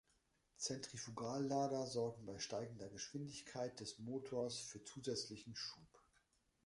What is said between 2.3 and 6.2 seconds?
steigender Geschwindigkeit des Motors für zusätzlichen Schub.